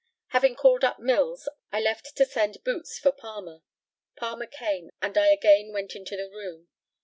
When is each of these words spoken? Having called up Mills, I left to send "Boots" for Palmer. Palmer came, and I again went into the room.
Having 0.29 0.55
called 0.55 0.83
up 0.83 0.97
Mills, 0.97 1.47
I 1.71 1.79
left 1.79 2.15
to 2.17 2.25
send 2.25 2.63
"Boots" 2.63 2.97
for 2.97 3.11
Palmer. 3.11 3.61
Palmer 4.15 4.47
came, 4.47 4.89
and 4.99 5.15
I 5.15 5.27
again 5.27 5.71
went 5.73 5.95
into 5.95 6.17
the 6.17 6.27
room. 6.27 6.69